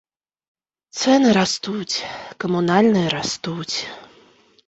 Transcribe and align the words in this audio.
Цэны 0.99 1.29
растуць, 1.39 1.97
камунальныя 2.43 3.07
растуць. 3.17 3.77